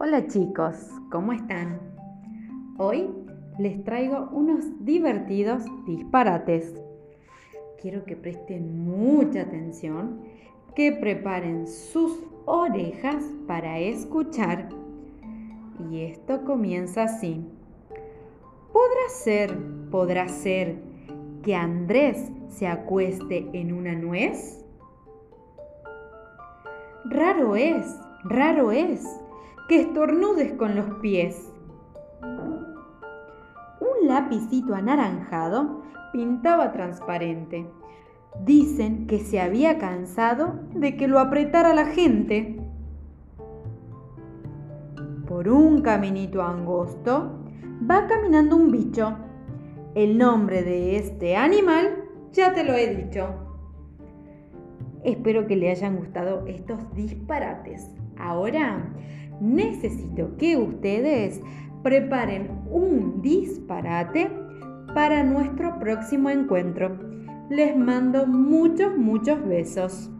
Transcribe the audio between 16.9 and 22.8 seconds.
así. ¿Podrá ser, podrá ser que Andrés se